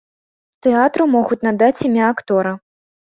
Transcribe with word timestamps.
Тэатру 0.67 1.05
могуць 1.15 1.37
надаць 1.47 1.83
імя 1.89 2.07
актора. 2.15 2.55